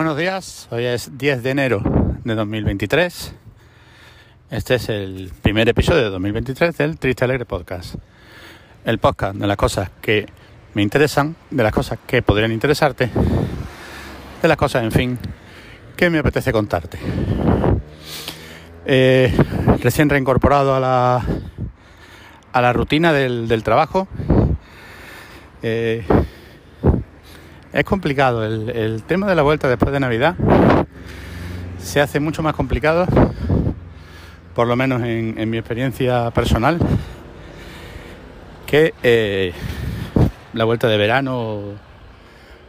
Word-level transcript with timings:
Buenos 0.00 0.16
días, 0.16 0.66
hoy 0.70 0.86
es 0.86 1.18
10 1.18 1.42
de 1.42 1.50
enero 1.50 1.82
de 2.24 2.34
2023. 2.34 3.34
Este 4.50 4.76
es 4.76 4.88
el 4.88 5.30
primer 5.42 5.68
episodio 5.68 6.04
de 6.04 6.08
2023 6.08 6.74
del 6.78 6.98
Triste 6.98 7.26
Alegre 7.26 7.44
Podcast. 7.44 7.96
El 8.86 8.96
podcast 8.96 9.36
de 9.36 9.46
las 9.46 9.58
cosas 9.58 9.90
que 10.00 10.26
me 10.72 10.80
interesan, 10.80 11.36
de 11.50 11.62
las 11.62 11.74
cosas 11.74 11.98
que 12.06 12.22
podrían 12.22 12.50
interesarte, 12.50 13.10
de 14.40 14.48
las 14.48 14.56
cosas, 14.56 14.84
en 14.84 14.90
fin, 14.90 15.18
que 15.98 16.08
me 16.08 16.20
apetece 16.20 16.50
contarte. 16.50 16.98
Eh, 18.86 19.36
recién 19.82 20.08
reincorporado 20.08 20.74
a 20.74 20.80
la, 20.80 21.22
a 22.54 22.60
la 22.62 22.72
rutina 22.72 23.12
del, 23.12 23.62
trabajo. 23.62 24.08
Eh, 25.62 26.06
es 27.72 27.84
complicado. 27.84 28.44
El, 28.44 29.02
tema 29.04 29.26
de 29.26 29.34
la 29.34 29.42
vuelta 29.42 29.68
después 29.68 29.92
de 29.92 30.00
Navidad 30.00 30.34
se 31.78 32.00
hace 32.00 32.20
mucho 32.20 32.42
más 32.42 32.54
complicado, 32.54 33.06
por 34.54 34.66
lo 34.66 34.76
menos 34.76 35.02
en, 35.02 35.50
mi 35.50 35.58
experiencia 35.58 36.30
personal, 36.30 36.78
que 38.66 38.94
eh, 39.02 39.52
la 40.52 40.64
vuelta 40.64 40.88
de 40.88 40.96
verano 40.96 41.76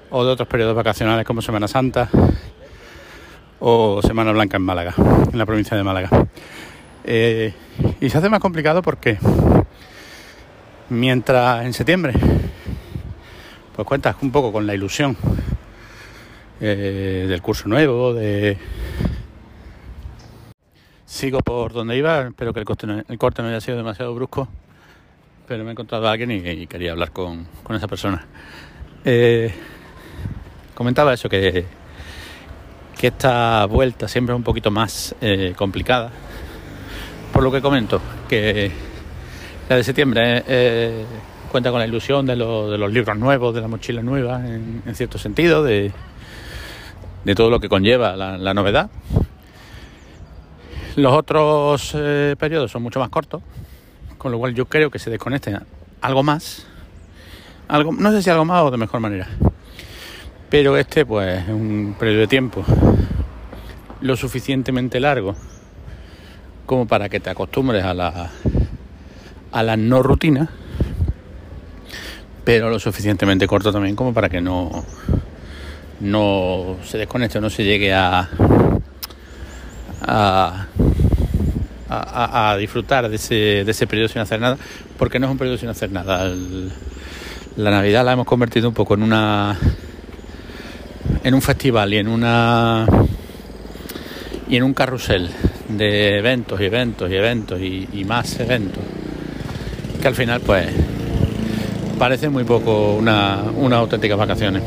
o, 0.10 0.26
de 0.26 0.32
otros 0.32 0.48
periodos 0.48 0.76
vacacionales 0.76 1.26
como 1.26 1.42
Semana 1.42 1.68
Santa 1.68 2.10
o 3.60 4.02
Semana 4.02 4.32
Blanca 4.32 4.58
en 4.58 4.64
Málaga, 4.64 4.94
en 4.98 5.38
la 5.38 5.46
provincia 5.46 5.76
de 5.76 5.84
Málaga. 5.84 6.10
Eh, 7.04 7.54
y 8.00 8.10
se 8.10 8.18
hace 8.18 8.30
más 8.30 8.40
complicado 8.40 8.82
porque 8.82 9.18
mientras 10.90 11.66
en 11.66 11.74
septiembre 11.74 12.14
pues 13.76 13.88
cuentas 13.88 14.16
un 14.22 14.32
poco 14.32 14.52
con 14.52 14.68
la 14.68 14.74
ilusión 14.74 15.16
eh, 16.60 17.26
del 17.28 17.42
curso 17.42 17.68
nuevo, 17.68 18.14
de... 18.14 18.58
Sigo 21.06 21.40
por 21.40 21.74
donde 21.74 21.98
iba, 21.98 22.28
espero 22.28 22.54
que 22.54 22.60
el 22.60 22.66
corte, 22.66 22.88
no, 22.88 23.04
corte 23.18 23.42
haya 23.42 23.60
sido 23.60 23.78
demasiado 23.78 24.14
brusco, 24.16 24.48
pero 25.48 25.64
me 25.64 25.70
he 25.70 25.74
encontrado 25.74 26.08
a 26.08 26.12
alguien 26.12 26.32
y, 26.32 26.68
quería 26.68 26.92
hablar 26.92 27.12
con, 27.12 27.48
esa 27.70 27.88
persona. 27.88 28.26
Eh, 29.04 29.54
comentaba 30.74 31.14
eso, 31.14 31.28
que, 31.28 31.66
que 32.98 33.08
esta 33.08 33.66
vuelta 33.66 34.08
siempre 34.08 34.34
es 34.34 34.38
un 34.38 34.44
poquito 34.44 34.72
más 34.72 35.16
eh, 35.20 35.54
complicada, 35.58 36.12
por 37.34 37.44
lo 37.44 37.52
que 37.52 37.62
comento, 37.62 38.00
que 38.30 38.72
la 39.68 39.76
de 39.78 39.84
septiembre 39.84 40.44
cuenta 41.52 41.70
con 41.70 41.80
la 41.80 41.86
ilusión 41.86 42.26
de, 42.26 42.36
los 42.38 42.92
libros 42.92 43.18
nuevos, 43.18 43.54
de 43.54 43.62
la 43.62 43.68
mochila 43.68 44.02
nueva, 44.02 44.42
en, 44.48 44.82
cierto 44.96 45.18
sentido, 45.18 45.64
de, 45.64 45.92
todo 47.36 47.50
lo 47.50 47.60
que 47.60 47.68
conlleva 47.68 48.16
la, 48.16 48.54
novedad. 48.54 48.90
Los 50.96 51.14
otros 51.14 51.92
eh, 51.94 52.36
periodos 52.40 52.72
son 52.72 52.84
mucho 52.84 53.00
más 53.00 53.10
cortos, 53.10 53.44
con 54.18 54.32
lo 54.32 54.40
cual 54.40 54.56
yo 54.56 54.66
creo 54.66 54.90
que 54.90 54.98
se 54.98 55.10
desconecten 55.10 55.60
algo 56.02 56.24
más, 56.24 56.66
algo, 57.68 57.92
no 57.92 58.12
sé 58.12 58.22
si 58.22 58.30
algo 58.30 58.46
más 58.46 58.64
o 58.64 58.72
de 58.72 58.78
mejor 58.78 59.00
manera, 59.00 59.28
pero 60.50 60.78
este 60.78 61.06
pues 61.06 61.44
es 61.44 61.50
un 61.50 61.96
periodo 62.00 62.22
de 62.22 62.28
tiempo 62.28 62.66
lo 64.02 64.16
suficientemente 64.16 65.00
largo 65.00 65.36
como 66.66 66.88
para 66.88 67.08
que 67.08 67.20
te 67.20 67.30
acostumbres 67.30 67.84
a 67.84 67.94
la, 67.94 68.32
a 69.52 69.64
la 69.64 69.78
no 69.78 70.02
rutina 70.02 70.50
pero 72.44 72.70
lo 72.70 72.80
suficientemente 72.80 73.48
corto 73.48 73.72
también 73.72 73.96
como 73.96 74.14
para 74.14 74.30
que 74.30 74.42
no, 74.42 74.84
no 76.00 76.78
se 76.84 76.98
desconecte 76.98 77.38
o 77.38 77.42
no 77.42 77.50
se 77.50 77.64
llegue 77.64 77.94
a, 77.94 78.28
a, 80.02 80.68
a, 81.90 82.58
disfrutar 82.58 83.10
de 83.10 83.16
ese, 83.16 83.64
de 83.64 83.72
ese 83.72 83.86
periodo 83.88 84.08
sin 84.08 84.22
hacer 84.22 84.40
nada, 84.40 84.58
porque 84.98 85.20
no 85.20 85.28
es 85.28 85.32
un 85.32 85.38
periodo 85.38 85.58
sin 85.58 85.70
hacer 85.70 85.92
nada. 85.92 86.32
la 87.58 87.72
Navidad 87.72 88.04
la 88.04 88.14
hemos 88.14 88.26
convertido 88.26 88.68
un 88.68 88.74
poco 88.74 88.96
en 88.96 89.04
una 89.04 89.58
en 91.24 91.34
un 91.34 91.42
festival 91.42 91.94
y 91.94 91.98
en 91.98 92.08
una 92.08 92.88
y 94.50 94.56
en 94.56 94.64
un 94.64 94.74
carrusel 94.74 95.30
de 95.70 96.18
eventos 96.18 96.60
y 96.60 96.66
eventos 96.66 97.12
y 97.12 97.16
eventos 97.16 97.62
y, 97.62 97.88
y 97.94 98.04
más 98.06 98.40
eventos 98.40 98.84
que 100.02 100.08
al 100.08 100.16
final 100.16 100.42
pues 100.42 100.68
parece 102.02 102.30
muy 102.30 102.44
poco 102.46 102.96
una, 102.96 103.44
una 103.56 103.78
auténticas 103.78 104.18
vacaciones. 104.18 104.64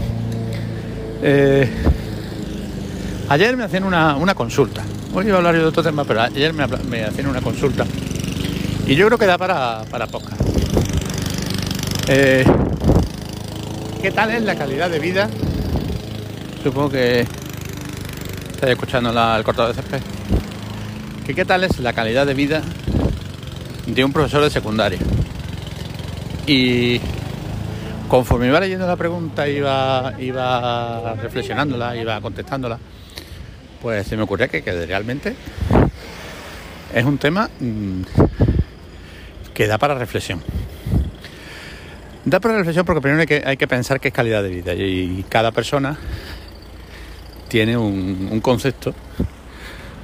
Eh, 1.21 1.69
ayer 3.29 3.57
me 3.57 3.65
hacían 3.65 3.83
una, 3.83 4.35
consulta. 4.37 4.85
Hoy 5.13 5.27
iba 5.27 5.35
a 5.35 5.39
hablar 5.39 5.57
de 5.57 5.65
otro 5.65 5.83
tema, 5.83 6.05
pero 6.05 6.23
ayer 6.23 6.53
me, 6.53 6.63
hacían 7.03 7.27
una 7.27 7.41
consulta. 7.41 7.85
Y 8.87 8.95
yo 8.95 9.07
creo 9.09 9.19
que 9.19 9.27
da 9.27 9.37
para, 9.37 9.83
para. 9.91 10.07
Eh, 12.07 12.45
¿Qué 14.01 14.13
tal 14.13 14.31
es 14.31 14.43
la 14.43 14.55
calidad 14.55 14.89
de 14.89 15.01
vida? 15.01 15.29
Supongo 16.63 16.91
que 16.91 17.23
estáis 18.53 18.75
escuchando 18.75 19.11
el 19.11 19.43
cortado 19.43 19.67
de 19.67 19.75
césped. 19.75 19.99
¿Qué 21.27 21.45
tal 21.45 21.65
es 21.65 21.81
la 21.81 21.93
calidad 21.95 22.27
de 22.27 22.35
vida 22.35 22.63
de 23.87 24.05
un 24.05 24.13
profesor 24.13 24.41
de 24.45 24.51
secundaria? 24.51 25.01
Y 26.47 27.01
conforme 28.09 28.49
iba 28.49 28.61
leyendo 28.61 28.87
la 28.87 28.97
pregunta, 28.97 29.49
iba, 29.49 30.15
iba 30.19 31.15
reflexionándola, 31.15 31.97
iba 31.97 32.21
contestándola, 32.21 32.79
pues 33.81 34.07
se 34.07 34.17
me 34.17 34.23
ocurría 34.23 34.49
que, 34.49 34.61
realmente 34.87 35.35
es 36.95 37.05
un 37.05 37.19
tema 37.19 37.49
mm, 37.61 38.03
que 39.53 39.67
da 39.67 39.79
para 39.79 39.95
reflexión. 39.95 40.43
Da 42.25 42.41
para 42.41 42.57
reflexión 42.57 42.87
porque 42.87 43.03
primero 43.03 43.21
hay 43.21 43.27
que, 43.27 43.43
hay 43.45 43.57
que 43.57 43.69
pensar 43.69 44.01
qué 44.01 44.09
es 44.09 44.15
calidad 44.15 44.43
de 44.43 44.49
vida 44.49 44.75
y 44.75 45.25
cada 45.29 45.53
persona 45.53 45.99
tiene 47.49 47.77
un, 47.77 48.41
concepto 48.41 48.95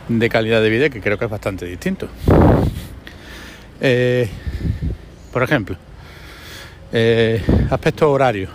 de 0.09 0.29
calidad 0.29 0.63
de 0.63 0.71
vida 0.71 0.89
que 0.89 1.01
creo 1.01 1.19
que 1.19 1.25
es 1.25 1.31
bastante 1.31 1.65
distinto. 1.67 2.09
Eh, 3.81 4.29
por 5.33 5.43
ejemplo, 5.43 5.77
eh, 6.93 7.43
aspecto 7.71 8.11
horario. 8.11 8.49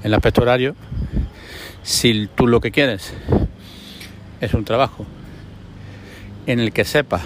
En 0.00 0.06
el 0.06 0.14
aspecto 0.14 0.42
horario, 0.42 0.74
si 1.82 2.28
tú 2.34 2.46
lo 2.46 2.60
que 2.60 2.70
quieres 2.70 3.12
es 4.40 4.54
un 4.54 4.64
trabajo 4.64 5.06
en 6.46 6.60
el 6.60 6.72
que 6.72 6.84
sepas 6.84 7.22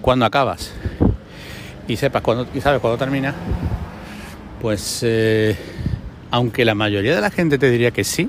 cuándo 0.00 0.24
acabas 0.24 0.72
y 1.86 1.96
sepas 1.96 2.22
cuándo 2.22 2.46
y 2.54 2.60
sabes 2.60 2.80
cuándo 2.80 2.98
termina, 2.98 3.34
pues 4.60 5.00
eh, 5.02 5.56
aunque 6.30 6.64
la 6.64 6.74
mayoría 6.74 7.14
de 7.14 7.20
la 7.20 7.30
gente 7.30 7.58
te 7.58 7.70
diría 7.70 7.90
que 7.90 8.04
sí, 8.04 8.28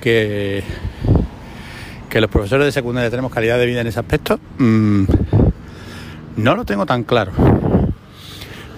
que, 0.00 0.62
que 2.08 2.20
los 2.20 2.30
profesores 2.30 2.66
de 2.66 2.72
secundaria 2.72 3.10
tenemos 3.10 3.32
calidad 3.32 3.58
de 3.58 3.66
vida 3.66 3.80
en 3.80 3.86
ese 3.86 4.00
aspecto, 4.00 4.38
mm, 4.58 5.04
no 6.36 6.56
lo 6.56 6.64
tengo 6.64 6.86
tan 6.86 7.04
claro. 7.04 7.61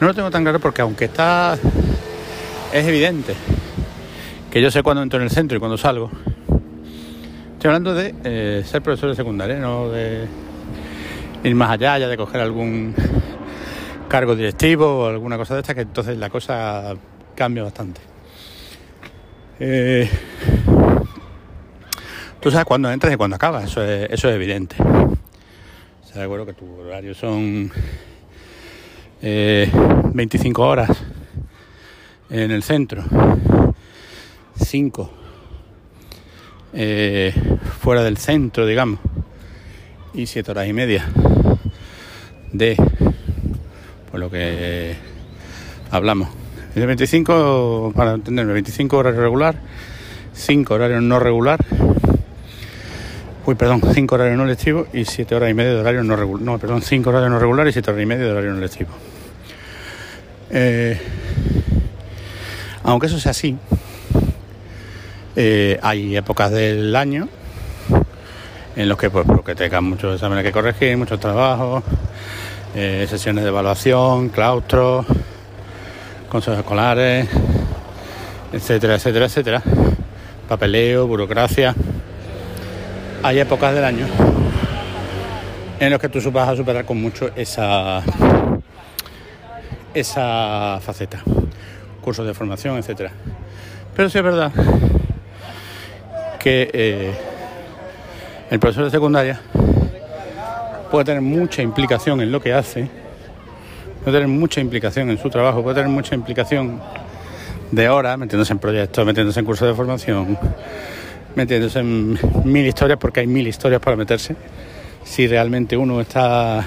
No 0.00 0.08
lo 0.08 0.14
tengo 0.14 0.30
tan 0.30 0.42
claro 0.42 0.60
porque 0.60 0.82
aunque 0.82 1.06
está... 1.06 1.58
Es 2.72 2.86
evidente 2.86 3.34
que 4.50 4.60
yo 4.62 4.70
sé 4.70 4.82
cuándo 4.82 5.02
entro 5.02 5.18
en 5.18 5.24
el 5.24 5.30
centro 5.30 5.56
y 5.56 5.60
cuándo 5.60 5.76
salgo. 5.76 6.10
Estoy 7.54 7.68
hablando 7.68 7.94
de 7.94 8.14
eh, 8.24 8.62
ser 8.64 8.82
profesor 8.82 9.10
de 9.10 9.16
secundaria, 9.16 9.56
no 9.56 9.88
de 9.88 10.28
ir 11.42 11.54
más 11.54 11.70
allá, 11.70 11.98
ya 11.98 12.08
de 12.08 12.16
coger 12.16 12.40
algún 12.40 12.94
cargo 14.08 14.36
directivo 14.36 14.86
o 14.86 15.06
alguna 15.06 15.36
cosa 15.36 15.54
de 15.54 15.60
esta, 15.60 15.74
que 15.74 15.80
entonces 15.80 16.18
la 16.18 16.30
cosa 16.30 16.94
cambia 17.34 17.62
bastante. 17.64 18.00
Eh, 19.58 20.08
tú 22.40 22.50
sabes 22.50 22.64
cuándo 22.64 22.90
entras 22.90 23.12
y 23.12 23.16
cuándo 23.16 23.36
acabas, 23.36 23.64
eso 23.64 23.82
es, 23.82 24.24
evidente. 24.24 24.76
O 24.80 26.16
de 26.16 26.22
acuerdo 26.22 26.46
que 26.46 26.52
tu 26.52 26.80
horario 26.80 27.12
son 27.14 27.72
25 29.24 30.62
eh, 30.62 30.66
horas 30.66 30.90
en 32.28 32.50
el 32.50 32.62
centro, 32.62 33.02
5 34.62 35.10
eh, 36.74 37.32
fuera 37.80 38.02
del 38.02 38.18
centro, 38.18 38.66
digamos, 38.66 39.00
y 40.12 40.26
7 40.26 40.50
horas 40.50 40.68
y 40.68 40.74
media 40.74 41.06
de 42.52 42.76
por 44.10 44.20
lo 44.20 44.30
que 44.30 44.94
hablamos. 45.90 46.28
De 46.74 46.84
25, 46.84 47.92
para 47.96 48.14
entenderme, 48.14 48.52
25 48.52 48.98
horas 48.98 49.16
regular, 49.16 49.58
5 50.34 50.74
horarios 50.74 51.02
no 51.02 51.18
regular, 51.18 51.64
uy, 53.46 53.54
perdón, 53.54 53.80
5 53.90 54.14
horarios 54.14 54.36
no 54.36 54.44
lectivos 54.44 54.88
y 54.92 55.06
7 55.06 55.34
horas 55.34 55.50
y 55.50 55.54
media 55.54 55.72
de 55.72 55.80
horario 55.80 56.02
no 56.02 56.14
regular, 56.14 56.42
no, 56.42 56.58
perdón, 56.58 56.82
5 56.82 57.08
horarios 57.08 57.30
no 57.30 57.38
regular 57.38 57.66
y 57.68 57.72
7 57.72 57.90
horas 57.90 58.02
y 58.02 58.06
media 58.06 58.24
de 58.24 58.32
horario 58.32 58.52
no 58.52 58.60
lectivo. 58.60 58.90
Eh, 60.56 60.98
aunque 62.84 63.06
eso 63.08 63.18
sea 63.18 63.32
así, 63.32 63.56
Eh, 65.36 65.80
hay 65.82 66.16
épocas 66.16 66.52
del 66.52 66.94
año 66.94 67.28
en 68.76 68.88
los 68.88 68.96
que 68.96 69.10
pues 69.10 69.26
porque 69.26 69.56
tengan 69.56 69.82
muchos 69.82 70.14
exámenes 70.14 70.44
que 70.44 70.52
corregir, 70.52 70.96
muchos 70.96 71.18
trabajos, 71.18 71.82
eh, 72.76 73.04
sesiones 73.10 73.42
de 73.42 73.50
evaluación, 73.50 74.28
claustros, 74.28 75.04
consejos 76.28 76.60
escolares, 76.60 77.28
etcétera, 78.52 78.94
etcétera, 78.94 79.26
etcétera, 79.26 79.62
papeleo, 80.48 81.08
burocracia. 81.08 81.74
Hay 83.24 83.40
épocas 83.40 83.74
del 83.74 83.84
año 83.84 84.06
en 85.80 85.90
los 85.90 85.98
que 85.98 86.08
tú 86.08 86.20
vas 86.30 86.48
a 86.48 86.54
superar 86.54 86.84
con 86.84 87.02
mucho 87.02 87.30
esa 87.34 88.04
esa 89.94 90.80
faceta, 90.80 91.22
cursos 92.02 92.26
de 92.26 92.34
formación, 92.34 92.76
etcétera. 92.76 93.12
Pero 93.94 94.10
sí 94.10 94.18
es 94.18 94.24
verdad 94.24 94.52
que 96.40 96.70
eh, 96.72 97.14
el 98.50 98.58
profesor 98.58 98.84
de 98.84 98.90
secundaria 98.90 99.40
puede 100.90 101.04
tener 101.06 101.22
mucha 101.22 101.62
implicación 101.62 102.20
en 102.20 102.30
lo 102.30 102.40
que 102.42 102.52
hace, 102.52 102.88
puede 104.02 104.18
tener 104.18 104.28
mucha 104.28 104.60
implicación 104.60 105.10
en 105.10 105.18
su 105.18 105.30
trabajo, 105.30 105.62
puede 105.62 105.76
tener 105.76 105.90
mucha 105.90 106.14
implicación 106.14 106.80
de 107.70 107.88
horas, 107.88 108.18
metiéndose 108.18 108.52
en 108.52 108.58
proyectos, 108.58 109.06
metiéndose 109.06 109.40
en 109.40 109.46
cursos 109.46 109.68
de 109.68 109.74
formación, 109.74 110.38
metiéndose 111.34 111.78
en 111.78 112.18
mil 112.44 112.66
historias, 112.66 112.98
porque 112.98 113.20
hay 113.20 113.26
mil 113.26 113.46
historias 113.46 113.80
para 113.80 113.96
meterse, 113.96 114.36
si 115.04 115.26
realmente 115.26 115.76
uno 115.76 116.00
está 116.00 116.66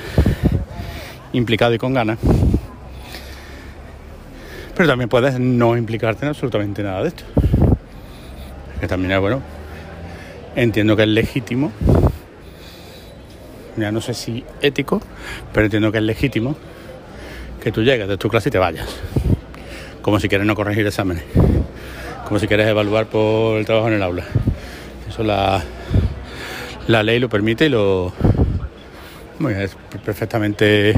implicado 1.34 1.74
y 1.74 1.78
con 1.78 1.94
ganas. 1.94 2.18
Pero 4.78 4.90
también 4.90 5.10
puedes 5.10 5.40
no 5.40 5.76
implicarte 5.76 6.24
en 6.24 6.30
absolutamente 6.30 6.84
nada 6.84 7.02
de 7.02 7.08
esto. 7.08 7.24
Que 8.80 8.88
también 8.88 9.12
es 9.12 9.20
bueno. 9.20 9.42
Entiendo 10.56 10.96
que 10.96 11.02
es 11.02 11.08
legítimo. 11.10 11.72
Ya 13.76 13.92
no 13.92 14.02
sé 14.02 14.14
si 14.14 14.46
ético, 14.62 15.02
pero 15.52 15.66
entiendo 15.66 15.92
que 15.92 15.98
es 15.98 16.04
legítimo 16.04 16.56
que 17.60 17.72
tú 17.72 17.82
llegues 17.82 18.08
de 18.08 18.18
tu 18.18 18.30
clase 18.30 18.50
y 18.50 18.52
te 18.52 18.60
vayas. 18.60 18.88
Como 20.04 20.20
si 20.20 20.30
quieres 20.30 20.46
no 20.46 20.54
corregir 20.54 20.86
exámenes. 20.86 21.24
Como 22.28 22.40
si 22.40 22.48
quieres 22.48 22.68
evaluar 22.68 23.08
por 23.08 23.58
el 23.58 23.66
trabajo 23.66 23.88
en 23.88 23.96
el 23.96 24.04
aula. 24.04 24.26
Eso 25.10 25.24
la, 25.24 25.64
la 26.88 27.02
ley 27.02 27.20
lo 27.20 27.30
permite 27.30 27.66
y 27.66 27.70
lo. 27.70 28.14
es 29.50 29.76
perfectamente 30.06 30.94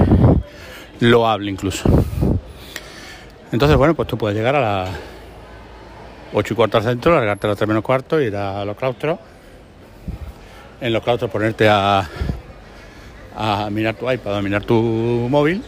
loable 0.99 1.49
incluso. 1.49 1.89
Entonces, 3.51 3.77
bueno, 3.77 3.95
pues 3.95 4.07
tú 4.07 4.17
puedes 4.17 4.37
llegar 4.37 4.55
a 4.55 4.61
las 4.61 4.89
8 6.33 6.53
y 6.53 6.55
cuarto 6.55 6.77
al 6.77 6.83
centro, 6.83 7.15
largarte 7.15 7.47
a 7.47 7.49
los 7.49 7.57
3 7.57 7.67
menos 7.67 7.83
cuarto, 7.83 8.21
ir 8.21 8.35
a 8.35 8.63
los 8.65 8.77
claustros. 8.77 9.19
En 10.81 10.93
los 10.93 11.03
claustros 11.03 11.31
ponerte 11.31 11.67
a, 11.67 12.07
a 13.35 13.69
mirar 13.69 13.95
tu 13.95 14.09
iPad, 14.09 14.37
a 14.37 14.41
mirar 14.41 14.63
tu 14.63 14.75
móvil 15.29 15.63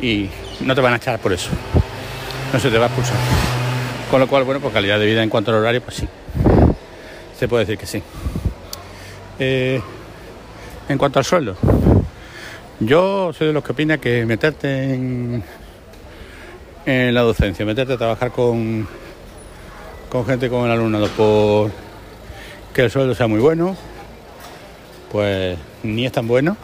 y 0.00 0.28
no 0.60 0.74
te 0.74 0.80
van 0.80 0.94
a 0.94 0.96
echar 0.96 1.18
por 1.18 1.32
eso. 1.32 1.50
No 2.52 2.58
se 2.58 2.70
te 2.70 2.78
va 2.78 2.84
a 2.84 2.88
expulsar. 2.88 3.16
Con 4.10 4.20
lo 4.20 4.26
cual, 4.26 4.44
bueno, 4.44 4.60
pues 4.60 4.72
calidad 4.72 4.98
de 4.98 5.06
vida 5.06 5.22
en 5.22 5.28
cuanto 5.28 5.50
al 5.50 5.58
horario, 5.58 5.82
pues 5.82 5.96
sí. 5.96 6.08
Se 7.38 7.46
puede 7.46 7.66
decir 7.66 7.78
que 7.78 7.86
sí. 7.86 8.02
Eh, 9.38 9.80
en 10.88 10.98
cuanto 10.98 11.18
al 11.18 11.24
sueldo, 11.24 11.56
yo 12.80 13.32
soy 13.32 13.48
de 13.48 13.52
los 13.52 13.62
que 13.62 13.72
opina 13.72 13.98
que 13.98 14.24
meterte 14.24 14.94
en 14.94 15.44
en 16.88 17.12
la 17.12 17.20
docencia, 17.20 17.66
meterte 17.66 17.92
a 17.92 17.96
trabajar 17.98 18.32
con, 18.32 18.88
con 20.08 20.24
gente 20.24 20.48
con 20.48 20.64
el 20.64 20.70
alumnado 20.70 21.06
por 21.08 21.70
que 22.72 22.82
el 22.82 22.90
sueldo 22.90 23.14
sea 23.14 23.26
muy 23.26 23.40
bueno, 23.40 23.76
pues 25.12 25.58
ni 25.82 26.06
es 26.06 26.12
tan 26.12 26.26
bueno, 26.26 26.56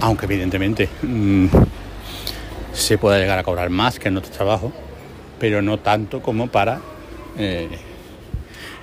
aunque 0.00 0.26
evidentemente 0.26 0.88
mm, 1.02 1.46
se 2.72 2.98
puede 2.98 3.20
llegar 3.20 3.38
a 3.38 3.44
cobrar 3.44 3.70
más 3.70 4.00
que 4.00 4.08
en 4.08 4.16
otro 4.16 4.32
trabajo, 4.32 4.72
pero 5.38 5.62
no 5.62 5.78
tanto 5.78 6.20
como 6.20 6.48
para 6.48 6.80
eh, 7.38 7.68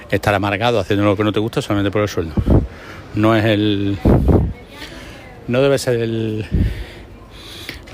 estar 0.09 0.33
amargado 0.33 0.79
haciendo 0.79 1.03
lo 1.03 1.17
que 1.17 1.25
no 1.25 1.33
te 1.33 1.41
gusta 1.41 1.61
solamente 1.61 1.91
por 1.91 2.03
el 2.03 2.07
sueldo. 2.07 2.35
No 3.15 3.35
es 3.35 3.43
el. 3.43 3.97
No 5.49 5.61
debe 5.61 5.77
ser 5.77 5.99
el. 5.99 6.45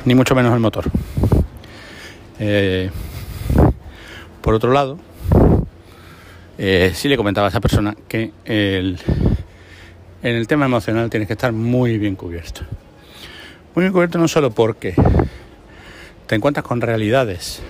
ni 0.06 0.14
mucho 0.14 0.36
menos 0.36 0.54
el 0.54 0.60
motor. 0.60 0.92
Eh, 2.40 2.90
por 4.42 4.54
otro 4.54 4.72
lado, 4.72 4.98
eh, 6.58 6.92
sí 6.94 7.08
le 7.08 7.18
comentaba 7.18 7.48
a 7.48 7.50
esa 7.50 7.62
persona 7.62 7.96
que 8.08 8.32
en 8.46 8.98
el 10.22 10.48
tema 10.48 10.66
emocional 10.66 11.10
tienes 11.10 11.28
que 11.28 11.34
estar 11.34 11.52
muy 11.52 11.98
bien 11.98 12.16
cubierto. 12.16 12.62
Muy 13.76 13.84
bien 13.84 13.94
cubierto 13.94 14.18
no 14.18 14.28
solo 14.28 14.52
porque 14.52 14.94
te 16.28 16.36
encuentras 16.36 16.66
con 16.66 16.82
realidades 16.82 17.62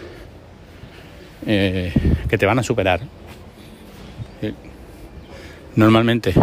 eh, 1.45 1.93
que 2.29 2.37
te 2.37 2.45
van 2.45 2.59
a 2.59 2.63
superar. 2.63 3.01
normalmente 5.75 6.33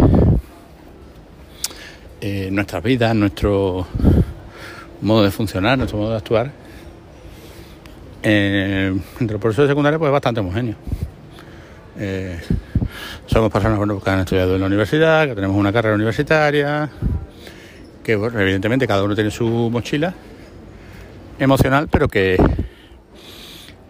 nuestras 2.51 2.83
vidas, 2.83 3.15
nuestro 3.15 3.87
modo 5.01 5.23
de 5.23 5.31
funcionar, 5.31 5.77
nuestro 5.77 5.97
modo 5.97 6.11
de 6.11 6.17
actuar 6.17 6.60
eh, 8.23 8.95
entre 9.19 9.33
los 9.33 9.41
profesores 9.41 9.69
secundarios 9.69 9.99
pues 9.99 10.09
es 10.09 10.13
bastante 10.13 10.39
homogéneo. 10.39 10.75
Eh, 11.97 12.39
somos 13.25 13.51
personas 13.51 13.79
que 14.03 14.09
han 14.09 14.19
estudiado 14.19 14.55
en 14.55 14.61
la 14.61 14.67
universidad, 14.67 15.27
que 15.27 15.35
tenemos 15.35 15.55
una 15.57 15.71
carrera 15.71 15.95
universitaria, 15.95 16.89
que 18.03 18.13
evidentemente 18.13 18.87
cada 18.87 19.03
uno 19.03 19.15
tiene 19.15 19.31
su 19.31 19.45
mochila 19.71 20.13
emocional, 21.39 21.87
pero 21.89 22.07
que 22.07 22.37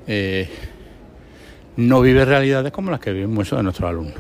eh, 0.08 0.50
no 1.78 2.02
vive 2.02 2.26
realidades 2.26 2.72
como 2.72 2.92
las 2.92 3.00
que 3.00 3.12
viven 3.12 3.34
muchos 3.34 3.58
de 3.58 3.64
nuestros 3.64 3.90
alumnos. 3.90 4.16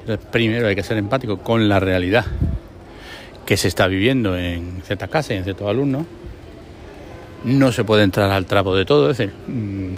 Entonces, 0.00 0.26
primero 0.30 0.68
hay 0.68 0.74
que 0.74 0.82
ser 0.82 0.98
empático 0.98 1.38
con 1.38 1.68
la 1.68 1.80
realidad 1.80 2.26
que 3.46 3.56
se 3.56 3.68
está 3.68 3.86
viviendo 3.86 4.36
en 4.36 4.82
ciertas 4.84 5.08
casas 5.08 5.32
y 5.32 5.34
en 5.34 5.44
ciertos 5.44 5.68
alumnos 5.68 6.06
no 7.44 7.72
se 7.72 7.84
puede 7.84 8.02
entrar 8.02 8.30
al 8.30 8.46
trapo 8.46 8.74
de 8.74 8.84
todo. 8.84 9.10
Es 9.10 9.18
decir, 9.18 9.34
mm, 9.46 9.94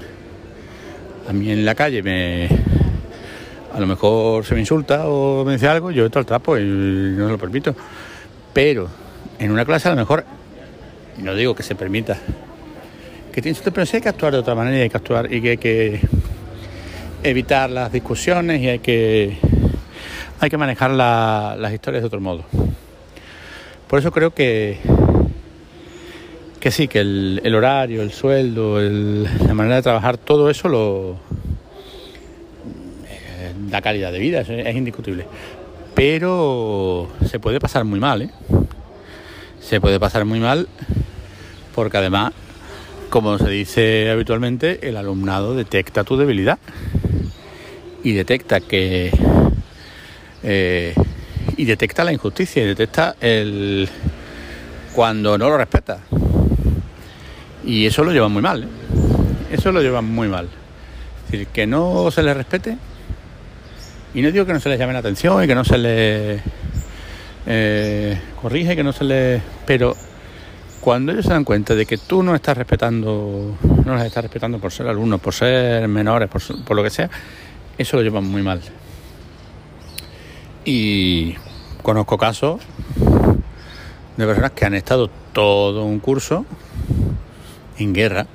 a 1.29 1.33
mí 1.33 1.51
en 1.51 1.65
la 1.65 1.75
calle 1.75 2.03
me. 2.03 2.49
A 3.73 3.81
lo 3.81 3.87
mejor 3.87 4.45
se 4.45 4.55
me 4.55 4.61
insulta 4.61 5.07
o 5.07 5.45
me 5.45 5.53
dice 5.53 5.69
algo, 5.69 5.91
yo 5.91 6.05
entro 6.05 6.21
al 6.21 6.27
trapo 6.27 6.57
y 6.57 6.65
no 6.65 7.29
lo 7.29 7.37
permito. 7.39 7.75
Pero 8.53 8.89
en 9.39 9.51
una 9.51 9.65
clase 9.65 9.89
a 9.89 9.91
lo 9.91 9.99
mejor, 9.99 10.25
no 11.19 11.35
digo 11.35 11.55
que 11.55 11.63
se 11.63 11.75
permita, 11.75 12.17
que 13.33 13.43
tiene 13.43 13.59
pero 13.65 13.85
sí 13.85 13.97
hay 13.97 14.03
que 14.03 14.09
actuar 14.09 14.33
de 14.33 14.39
otra 14.39 14.55
manera 14.55 14.79
y 14.79 14.81
hay 14.83 14.89
que 14.89 14.97
actuar 14.97 15.31
y 15.31 15.43
que 15.43 15.51
hay 15.51 15.57
que 15.59 16.01
evitar 17.23 17.69
las 17.69 17.93
discusiones 17.93 18.63
y 18.63 18.69
hay 18.69 18.79
que, 18.79 19.37
hay 20.41 20.49
que 20.49 20.57
manejar 20.57 20.91
las 20.93 21.73
historias 21.73 22.03
de 22.03 22.07
otro 22.07 22.21
modo. 22.21 22.45
Por 23.89 23.99
eso 23.99 24.11
creo 24.11 24.33
que 24.33 24.79
que 26.67 26.73
sí, 26.73 26.89
que 26.89 26.99
el, 26.99 27.55
horario, 27.55 28.03
el 28.03 28.11
sueldo, 28.11 28.81
la 28.81 29.55
manera 29.55 29.77
de 29.77 29.83
trabajar, 29.83 30.19
todo 30.19 30.51
eso 30.51 30.69
lo 30.69 31.13
eh, 33.09 33.53
da 33.69 33.81
calidad 33.81 34.11
de 34.11 34.19
vida, 34.19 34.41
es, 34.41 34.75
indiscutible. 34.75 35.29
Pero 35.95 37.09
se 37.25 37.39
puede 37.39 37.61
pasar 37.61 37.85
muy 37.85 38.01
mal, 38.01 38.23
¿eh? 38.23 38.31
Se 39.61 39.81
puede 39.81 40.01
pasar 40.01 40.25
muy 40.25 40.41
mal 40.41 40.67
porque 41.73 41.99
además, 41.99 42.33
como 43.11 43.39
se 43.39 43.49
dice 43.49 44.11
habitualmente, 44.11 44.89
el 44.89 44.97
alumnado 44.97 45.55
detecta 45.55 46.03
tu 46.03 46.17
debilidad 46.17 46.59
y 48.03 48.11
detecta 48.11 48.59
que... 48.59 49.13
Eh, 50.43 50.95
y 51.57 51.65
detecta 51.65 52.03
la 52.03 52.13
injusticia 52.13 52.65
y 52.65 52.67
detecta 52.67 53.15
el 53.21 53.89
cuando 54.93 55.39
no 55.39 55.49
lo 55.49 55.59
respeta. 55.59 56.01
Y 57.67 57.85
eso 57.85 58.05
lo 58.05 58.13
llevan 58.13 58.33
muy 58.33 58.43
mal, 58.43 58.63
¿eh? 58.63 58.69
eso 59.51 59.73
lo 59.73 59.83
llevan 59.83 60.05
muy 60.05 60.29
mal. 60.29 60.49
Es 61.27 61.33
decir, 61.33 61.49
que 61.49 61.67
no 61.67 62.11
se 62.13 62.23
les 62.23 62.37
respete, 62.37 62.79
y 64.15 64.23
no 64.23 64.31
digo 64.31 64.47
que 64.47 64.53
no 64.53 64.61
se 64.61 64.69
les 64.69 64.79
llame 64.79 64.93
la 64.93 65.01
atención 65.01 65.43
y 65.43 65.47
que 65.47 65.55
no 65.55 65.65
se 65.65 65.77
les 65.77 66.41
eh, 67.45 68.19
corrige, 68.41 68.75
que 68.75 68.83
no 68.83 68.93
se 68.93 69.05
les... 69.05 69.43
Pero 69.67 69.95
cuando 70.81 71.13
ellos 71.13 71.25
se 71.25 71.33
dan 71.33 71.45
cuenta 71.45 71.75
de 71.75 71.85
que 71.85 71.99
tú 71.99 72.23
no 72.23 72.35
estás 72.35 72.57
respetando, 72.57 73.59
no 73.85 73.95
las 73.95 74.07
estás 74.07 74.23
respetando 74.23 74.59
por 74.59 74.73
ser 74.73 74.87
alumnos, 74.87 75.21
por 75.21 75.35
ser 75.35 75.87
menores, 75.89 76.29
por, 76.29 76.41
por 76.65 76.77
lo 76.77 76.83
que 76.83 76.91
sea, 76.91 77.11
eso 77.77 77.97
lo 77.97 78.03
llevan 78.05 78.25
muy 78.25 78.43
mal. 78.43 78.63
Y 80.65 81.35
conozco 81.83 82.17
casos 82.17 82.61
de 84.17 84.25
personas 84.25 84.53
que 84.53 84.65
han 84.65 84.75
estado 84.75 85.11
todo 85.33 85.85
un 85.85 85.99
curso 85.99 86.47
en 87.79 87.93
guerra, 87.93 88.27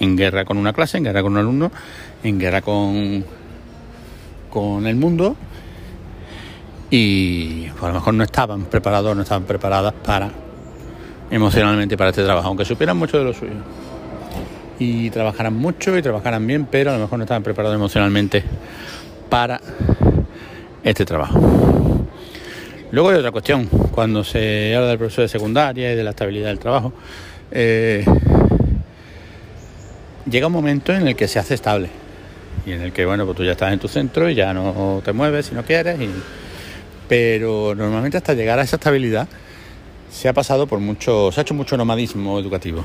en 0.00 0.16
guerra 0.16 0.44
con 0.44 0.58
una 0.58 0.72
clase, 0.72 0.98
en 0.98 1.04
guerra 1.04 1.22
con 1.22 1.32
un 1.32 1.38
alumno, 1.38 1.72
en 2.22 2.38
guerra 2.38 2.62
con, 2.62 3.24
con 4.50 4.86
el 4.86 4.96
mundo 4.96 5.36
y 6.90 7.66
pues, 7.70 7.82
a 7.82 7.88
lo 7.88 7.94
mejor 7.94 8.14
no 8.14 8.24
estaban 8.24 8.64
preparados, 8.64 9.16
no 9.16 9.22
estaban 9.22 9.44
preparadas 9.44 9.92
para 10.04 10.30
emocionalmente 11.30 11.96
para 11.96 12.10
este 12.10 12.22
trabajo, 12.24 12.48
aunque 12.48 12.64
supieran 12.64 12.96
mucho 12.96 13.18
de 13.18 13.24
lo 13.24 13.34
suyo. 13.34 13.54
Y 14.78 15.10
trabajaran 15.10 15.54
mucho 15.54 15.96
y 15.96 16.02
trabajaran 16.02 16.46
bien, 16.46 16.66
pero 16.70 16.90
a 16.90 16.94
lo 16.94 17.00
mejor 17.00 17.18
no 17.18 17.24
estaban 17.24 17.42
preparados 17.42 17.76
emocionalmente 17.76 18.44
para 19.28 19.60
este 20.84 21.04
trabajo. 21.04 21.40
Luego 22.92 23.08
hay 23.08 23.16
otra 23.16 23.32
cuestión, 23.32 23.66
cuando 23.90 24.22
se 24.22 24.74
habla 24.76 24.88
del 24.88 24.98
profesor 24.98 25.22
de 25.22 25.28
secundaria 25.28 25.92
y 25.92 25.96
de 25.96 26.04
la 26.04 26.10
estabilidad 26.10 26.48
del 26.48 26.60
trabajo, 26.60 26.92
eh, 27.50 28.04
llega 30.28 30.46
un 30.46 30.52
momento 30.52 30.92
en 30.92 31.08
el 31.08 31.16
que 31.16 31.28
se 31.28 31.38
hace 31.38 31.54
estable 31.54 31.88
y 32.64 32.72
en 32.72 32.82
el 32.82 32.92
que, 32.92 33.06
bueno, 33.06 33.24
pues 33.24 33.36
tú 33.36 33.44
ya 33.44 33.52
estás 33.52 33.72
en 33.72 33.78
tu 33.78 33.88
centro 33.88 34.28
y 34.28 34.34
ya 34.34 34.52
no 34.52 35.00
te 35.04 35.12
mueves 35.12 35.46
si 35.46 35.54
no 35.54 35.62
quieres, 35.64 35.98
pero 37.08 37.74
normalmente 37.74 38.16
hasta 38.16 38.34
llegar 38.34 38.58
a 38.58 38.62
esa 38.62 38.76
estabilidad 38.76 39.28
se 40.10 40.28
ha 40.28 40.32
pasado 40.32 40.66
por 40.66 40.80
mucho, 40.80 41.30
se 41.30 41.40
ha 41.40 41.42
hecho 41.42 41.54
mucho 41.54 41.76
nomadismo 41.76 42.38
educativo. 42.38 42.82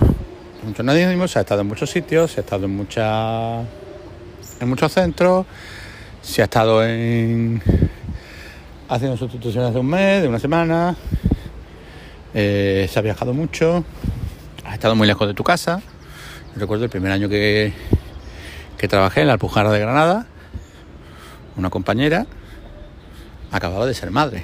Mucho 0.64 0.84
nomadismo, 0.84 1.28
se 1.28 1.40
ha 1.40 1.42
estado 1.42 1.62
en 1.62 1.68
muchos 1.68 1.90
sitios, 1.90 2.32
se 2.32 2.42
ha 2.42 2.44
estado 2.44 2.66
en 2.66 2.76
muchas 2.76 3.66
en 4.60 4.70
muchos 4.70 4.94
centros, 4.94 5.46
se 6.22 6.42
ha 6.42 6.46
estado 6.46 6.86
en 6.86 7.62
haciendo 8.88 9.18
sustituciones 9.18 9.74
de 9.74 9.80
un 9.80 9.88
mes, 9.88 10.22
de 10.22 10.28
una 10.28 10.38
semana, 10.38 10.96
eh, 12.34 12.88
se 12.92 13.00
ha 13.00 13.02
viajado 13.02 13.34
mucho, 13.34 13.84
has 14.66 14.74
estado 14.74 14.96
muy 14.96 15.08
lejos 15.08 15.28
de 15.28 15.34
tu 15.34 15.44
casa. 15.44 15.82
Recuerdo 16.56 16.84
el 16.84 16.90
primer 16.90 17.12
año 17.12 17.30
que, 17.30 17.74
que 18.78 18.88
trabajé 18.88 19.22
en 19.22 19.28
la 19.28 19.34
Alpujarra 19.34 19.72
de 19.72 19.80
Granada, 19.80 20.28
una 21.56 21.70
compañera 21.70 22.26
acababa 23.52 23.86
de 23.86 23.94
ser 23.94 24.12
madre. 24.12 24.44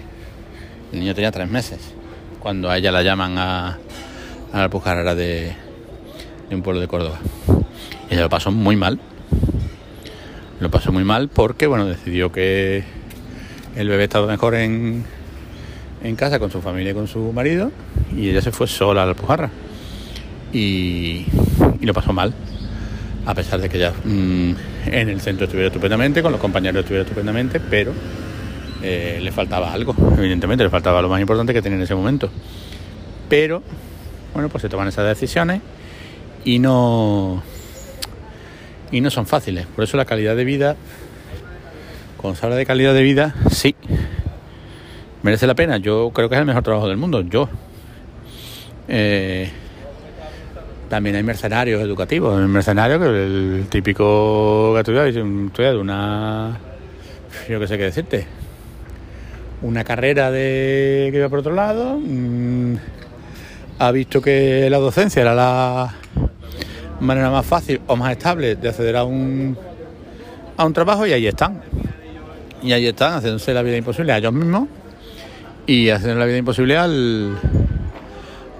El 0.93 0.99
niño 0.99 1.13
tenía 1.13 1.31
tres 1.31 1.49
meses 1.49 1.79
cuando 2.39 2.69
a 2.69 2.77
ella 2.77 2.91
la 2.91 3.03
llaman 3.03 3.37
a, 3.37 3.77
la 4.53 4.63
Alpujarra 4.63 5.15
de, 5.15 5.53
de 6.49 6.55
un 6.55 6.61
pueblo 6.61 6.79
de 6.79 6.87
Córdoba. 6.87 7.19
Y 8.09 8.13
ella 8.13 8.23
lo 8.23 8.29
pasó 8.29 8.51
muy 8.51 8.75
mal. 8.75 8.99
Lo 10.59 10.71
pasó 10.71 10.91
muy 10.91 11.03
mal 11.03 11.27
porque, 11.27 11.67
bueno, 11.67 11.85
decidió 11.85 12.31
que 12.31 12.83
el 13.75 13.89
bebé 13.89 14.05
estaba 14.05 14.27
mejor 14.27 14.55
en, 14.55 15.03
en 16.03 16.15
casa 16.15 16.39
con 16.39 16.51
su 16.51 16.61
familia 16.61 16.91
y 16.91 16.95
con 16.95 17.07
su 17.07 17.31
marido 17.33 17.71
y 18.15 18.29
ella 18.29 18.41
se 18.41 18.51
fue 18.51 18.67
sola 18.67 19.03
a 19.03 19.05
la 19.05 19.11
Alpujarra. 19.11 19.49
Y 20.53 21.25
lo 21.88 21.94
pasó 21.94 22.13
mal. 22.13 22.34
A 23.25 23.34
pesar 23.34 23.60
de 23.60 23.67
que 23.67 23.77
ella 23.77 23.91
mm, 24.03 24.51
en 24.86 25.10
el 25.10 25.20
centro 25.20 25.46
estuviera 25.46 25.67
estupendamente, 25.67 26.22
con 26.22 26.32
los 26.32 26.39
compañeros 26.39 26.82
estuviera 26.82 27.03
estupendamente, 27.03 27.60
pero 27.60 27.91
eh, 28.82 29.20
le 29.22 29.32
faltaba 29.32 29.74
algo, 29.74 29.96
evidentemente, 30.17 30.63
le 30.63 30.70
faltaba 30.70 31.01
lo 31.01 31.10
más 31.10 31.20
importante 31.20 31.53
que 31.53 31.62
tenía 31.62 31.77
en 31.77 31.84
ese 31.84 31.96
momento. 31.96 32.29
Pero, 33.27 33.63
bueno, 34.34 34.50
pues 34.50 34.62
se 34.62 34.70
toman 34.70 34.88
esas 34.88 35.08
decisiones 35.08 35.62
y 36.46 36.60
no, 36.60 37.44
y 38.91 39.01
no 39.01 39.10
son 39.10 39.25
fáciles. 39.25 39.65
Por 39.65 39.84
eso 39.84 39.98
la 39.98 40.06
calidad 40.06 40.36
de 40.36 40.46
vida, 40.46 40.75
cuando 42.15 42.39
se 42.39 42.46
habla 42.46 42.56
de 42.56 42.65
calidad 42.65 42.94
de 42.94 43.03
vida, 43.03 43.36
sí, 43.51 43.75
merece 45.24 45.48
la 45.48 45.56
pena. 45.56 45.77
Yo 45.77 46.12
creo 46.13 46.29
que 46.29 46.36
es 46.36 46.39
el 46.39 46.48
mejor 46.48 46.63
trabajo 46.63 46.88
del 46.88 46.98
mundo, 46.98 47.22
yo. 47.22 47.50
Eh, 48.88 49.51
también 50.89 51.15
hay 51.15 51.24
mercenarios 51.24 51.82
educativos. 51.82 52.39
El 52.39 52.48
mercenario, 52.48 53.00
que 53.00 53.06
el 53.06 53.65
típico 53.70 54.74
que 54.74 54.79
estudia 54.79 55.72
de 55.72 55.77
una. 55.77 56.58
Yo 57.50 57.60
qué 57.60 57.67
sé 57.67 57.77
qué 57.77 57.84
decirte 57.84 58.27
una 59.62 59.84
carrera 59.84 60.32
de 60.32 61.10
que 61.12 61.17
iba 61.17 61.29
por 61.29 61.39
otro 61.39 61.53
lado, 61.53 62.00
mm, 62.00 62.75
ha 63.79 63.91
visto 63.91 64.22
que 64.22 64.70
la 64.70 64.77
docencia 64.77 65.22
era 65.22 65.34
la 65.34 65.96
manera 67.00 67.29
más 67.29 67.46
fácil 67.46 67.82
o 67.88 67.96
más 67.96 68.12
estable 68.12 68.56
de 68.56 68.70
acceder 68.70 68.98
a 68.98 69.03
un, 69.03 69.58
a 70.56 70.65
un 70.65 70.74
trabajo 70.74 71.06
y 71.06 71.13
ahí 71.13 71.27
están. 71.27 71.62
Y 72.62 72.72
ahí 72.72 72.88
están, 72.88 73.13
haciéndose 73.13 73.53
la 73.53 73.62
vida 73.62 73.77
imposible 73.77 74.13
a 74.13 74.17
ellos 74.17 74.34
mismos 74.34 74.67
y 75.65 75.89
haciendo 75.89 76.20
la 76.20 76.25
vida 76.25 76.38
imposible 76.38 76.77
al, 76.77 77.38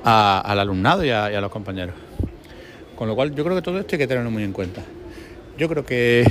al 0.04 0.60
alumnado 0.60 1.04
y 1.04 1.10
a 1.10 1.42
los 1.42 1.52
compañeros. 1.52 2.07
Con 2.98 3.08
lo 3.08 3.16
cual 3.16 3.34
yo 3.36 3.44
creo 3.44 3.56
que 3.56 3.62
todo 3.62 3.80
esto 3.80 3.96
hay 3.96 4.00
que 4.00 4.08
tenerlo 4.08 4.32
muy 4.32 4.44
en 4.44 4.51
cuenta. 4.51 4.82
Yo 5.56 5.70
creo 5.70 5.86
que 5.86 6.25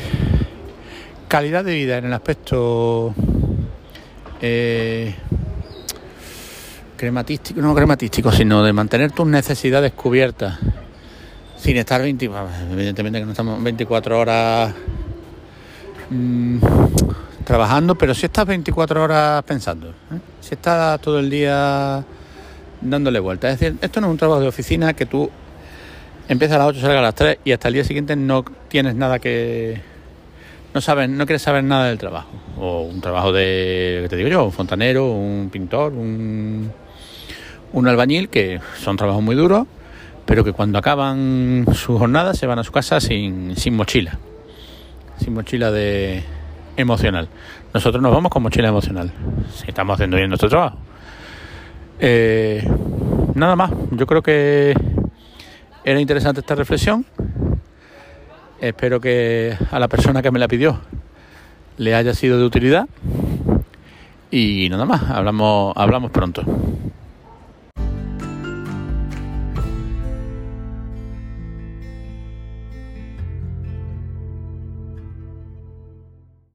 calidad 1.28 1.64
de 1.64 1.72
vida 1.72 1.96
en 1.98 2.06
el 2.06 2.12
aspecto 2.12 3.14
eh, 4.42 5.14
crematístico, 6.96 7.60
no 7.60 7.72
crematístico, 7.72 8.32
sino 8.32 8.64
de 8.64 8.72
mantener 8.72 9.12
tus 9.12 9.28
necesidades 9.28 9.92
cubiertas 9.92 10.58
sin 11.56 11.76
estar 11.76 12.02
20, 12.02 12.30
evidentemente 12.72 13.20
que 13.20 13.24
no 13.24 13.30
estamos 13.30 13.62
24 13.62 14.18
horas 14.18 14.74
mm, 16.10 16.58
trabajando, 17.44 17.94
pero 17.94 18.12
si 18.12 18.26
estás 18.26 18.44
24 18.44 19.04
horas 19.04 19.44
pensando, 19.44 19.90
¿eh? 19.90 20.18
si 20.40 20.54
estás 20.54 21.00
todo 21.00 21.20
el 21.20 21.30
día 21.30 22.04
dándole 22.80 23.20
vueltas. 23.20 23.54
Es 23.54 23.60
decir, 23.60 23.78
esto 23.80 24.00
no 24.00 24.08
es 24.08 24.10
un 24.10 24.18
trabajo 24.18 24.40
de 24.40 24.48
oficina 24.48 24.92
que 24.92 25.06
tú 25.06 25.30
empiezas 26.28 26.56
a 26.56 26.58
las 26.58 26.68
8, 26.68 26.80
salgas 26.80 26.98
a 26.98 27.02
las 27.02 27.14
3 27.14 27.38
y 27.44 27.52
hasta 27.52 27.68
el 27.68 27.74
día 27.74 27.84
siguiente 27.84 28.16
no 28.16 28.44
tienes 28.68 28.94
nada 28.94 29.18
que 29.18 29.80
no 30.76 30.82
sabes, 30.82 31.08
no 31.08 31.24
quieres 31.24 31.40
saber 31.40 31.64
nada 31.64 31.86
del 31.86 31.96
trabajo. 31.96 32.28
O 32.58 32.82
un 32.82 33.00
trabajo 33.00 33.32
de, 33.32 34.00
¿qué 34.02 34.08
te 34.10 34.16
digo 34.16 34.28
yo? 34.28 34.44
Un 34.44 34.52
fontanero, 34.52 35.10
un 35.10 35.48
pintor, 35.50 35.94
un, 35.94 36.70
un 37.72 37.88
albañil, 37.88 38.28
que 38.28 38.60
son 38.78 38.96
trabajos 38.98 39.22
muy 39.22 39.34
duros, 39.34 39.66
pero 40.26 40.44
que 40.44 40.52
cuando 40.52 40.78
acaban 40.78 41.64
su 41.72 41.96
jornada 41.98 42.34
se 42.34 42.46
van 42.46 42.58
a 42.58 42.62
su 42.62 42.72
casa 42.72 43.00
sin, 43.00 43.56
sin 43.56 43.74
mochila. 43.74 44.18
Sin 45.18 45.32
mochila 45.32 45.70
de 45.70 46.22
emocional. 46.76 47.28
Nosotros 47.72 48.02
nos 48.02 48.12
vamos 48.12 48.30
con 48.30 48.42
mochila 48.42 48.68
emocional. 48.68 49.10
Si 49.54 49.64
estamos 49.68 49.94
haciendo 49.94 50.18
bien 50.18 50.28
nuestro 50.28 50.50
trabajo. 50.50 50.76
Eh, 51.98 52.62
nada 53.34 53.56
más. 53.56 53.70
Yo 53.92 54.06
creo 54.06 54.20
que 54.22 54.74
era 55.86 56.00
interesante 56.00 56.40
esta 56.40 56.56
reflexión. 56.56 57.06
Espero 58.60 59.00
que 59.00 59.56
a 59.70 59.78
la 59.78 59.86
persona 59.86 60.20
que 60.20 60.32
me 60.32 60.40
la 60.40 60.48
pidió 60.48 60.80
le 61.78 61.94
haya 61.94 62.12
sido 62.12 62.40
de 62.40 62.44
utilidad. 62.44 62.88
Y 64.32 64.68
nada 64.68 64.84
más, 64.84 65.08
hablamos, 65.08 65.72
hablamos 65.76 66.10
pronto. 66.10 66.42